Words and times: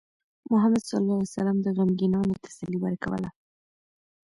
محمد 0.51 0.81
صلى 0.87 0.99
الله 1.01 1.15
عليه 1.19 1.33
وسلم 1.35 1.57
د 1.61 1.67
غمگینانو 1.77 2.41
تسلي 2.45 2.77
ورکوله. 2.81 3.29